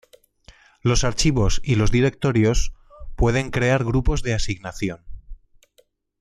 [0.81, 2.73] Los archivos y los directorios
[3.15, 5.05] pueden crear grupos de asignación.